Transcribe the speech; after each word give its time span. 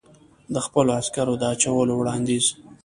د 0.53 0.55
خپلو 0.65 0.89
عسکرو 0.99 1.33
د 1.41 1.43
اچولو 1.53 1.93
وړاندیز. 1.97 2.45